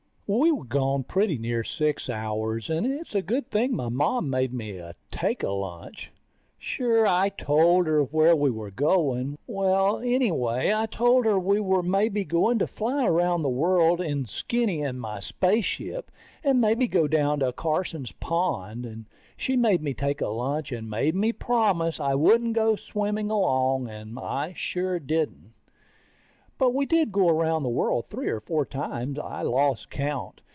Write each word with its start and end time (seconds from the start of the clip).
We 0.33 0.49
were 0.49 0.63
gone 0.63 1.03
pretty 1.03 1.37
near 1.37 1.61
six 1.65 2.09
hours, 2.09 2.69
and 2.69 2.85
it's 2.87 3.13
a 3.13 3.21
good 3.21 3.51
thing 3.51 3.75
my 3.75 3.89
Mom 3.89 4.29
made 4.29 4.53
me 4.53 4.79
take 5.11 5.43
a 5.43 5.49
lunch. 5.51 6.09
Sure, 6.57 7.05
I 7.05 7.27
told 7.27 7.85
her 7.87 8.01
where 8.01 8.33
we 8.33 8.49
were 8.49 8.71
going. 8.71 9.37
Well... 9.45 9.99
anyway 9.99 10.71
I 10.73 10.85
told 10.85 11.25
her 11.25 11.37
we 11.37 11.59
were 11.59 11.83
maybe 11.83 12.23
going 12.23 12.59
to 12.59 12.67
fly 12.67 13.05
around 13.05 13.41
the 13.41 13.49
world 13.49 13.99
in 13.99 14.23
Skinny 14.23 14.81
and 14.81 15.01
my 15.01 15.19
spaceship, 15.19 16.09
or 16.45 16.53
maybe 16.53 16.87
go 16.87 17.09
down 17.09 17.39
to 17.41 17.51
Carson's 17.51 18.13
pond. 18.13 18.85
And 18.85 19.07
she 19.35 19.57
made 19.57 19.81
me 19.83 19.93
take 19.93 20.21
a 20.21 20.29
lunch 20.29 20.71
and 20.71 20.89
made 20.89 21.13
me 21.13 21.33
promise 21.33 21.99
I 21.99 22.15
wouldn't 22.15 22.53
go 22.53 22.77
swimming 22.77 23.29
alone, 23.29 23.89
and 23.89 24.17
I 24.17 24.53
sure 24.55 24.97
didn't. 24.97 25.51
But 26.57 26.75
we 26.75 26.85
did 26.85 27.11
go 27.11 27.27
around 27.27 27.63
the 27.63 27.69
world 27.69 28.05
three 28.11 28.27
or 28.27 28.39
four 28.39 28.67
times. 28.67 29.17
I 29.17 29.41
lost 29.41 29.89
count. 29.89 30.41